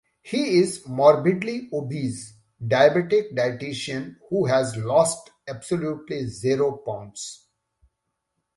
[0.23, 7.45] He's a morbidly obese, diabetic dietitian who has lost absolutely zero pounds.